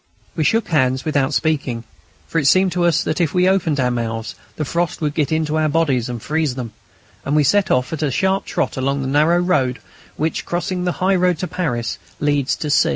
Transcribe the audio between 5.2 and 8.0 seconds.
into our bodies and freeze them, and we set off